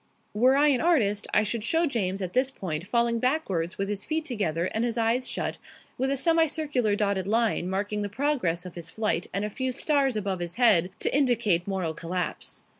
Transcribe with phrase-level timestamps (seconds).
[0.33, 4.03] Were I an artist, I should show James at this point falling backwards with his
[4.03, 5.59] feet together and his eyes shut,
[5.95, 9.71] with a semi circular dotted line marking the progress of his flight and a few
[9.71, 12.63] stars above his head to indicate moral collapse.